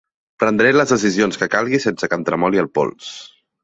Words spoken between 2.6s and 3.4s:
el pols.